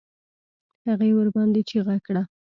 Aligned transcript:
هغې 0.87 1.09
ورباندې 1.17 1.61
چيغه 1.69 1.95
کړه. 2.05 2.21